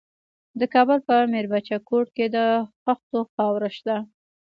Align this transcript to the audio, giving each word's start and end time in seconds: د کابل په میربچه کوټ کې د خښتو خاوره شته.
د 0.59 0.61
کابل 0.73 0.99
په 1.07 1.15
میربچه 1.31 1.77
کوټ 1.87 2.07
کې 2.15 2.25
د 2.35 2.37
خښتو 2.81 3.19
خاوره 3.33 3.69
شته. 3.77 3.95